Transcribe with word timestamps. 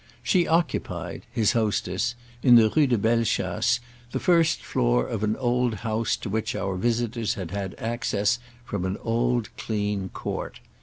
She 0.23 0.47
occupied, 0.47 1.27
his 1.31 1.51
hostess, 1.51 2.15
in 2.41 2.55
the 2.55 2.73
Rue 2.75 2.87
de 2.87 2.97
Bellechasse, 2.97 3.79
the 4.11 4.19
first 4.19 4.63
floor 4.63 5.05
of 5.05 5.21
an 5.23 5.35
old 5.35 5.75
house 5.85 6.15
to 6.17 6.29
which 6.31 6.55
our 6.55 6.75
visitors 6.75 7.35
had 7.35 7.51
had 7.51 7.75
access 7.77 8.39
from 8.65 8.83
an 8.83 8.97
old 9.03 9.55
clean 9.57 10.09
court. 10.09 10.59